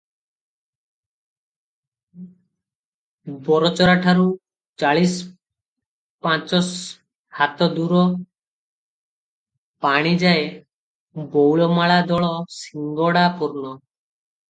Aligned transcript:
ବରଚରାଠରୁ 3.49 4.23
ଚାଳିଶ 4.83 5.27
ପାଞ୍ଚଶ 6.27 6.71
ହାତ 7.41 7.67
ଦୂର 7.75 8.01
ପାଣିଯାଏ 9.87 10.47
ବଉଳମାଳା 11.37 11.99
ଦଳ 12.13 12.33
ଶିଙ୍ଗଡ଼ା 12.59 13.27
ପୂର୍ଣ୍ଣ। 13.43 13.75